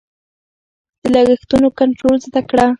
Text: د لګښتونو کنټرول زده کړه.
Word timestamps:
د 1.03 1.05
لګښتونو 1.15 1.67
کنټرول 1.79 2.15
زده 2.25 2.41
کړه. 2.49 2.65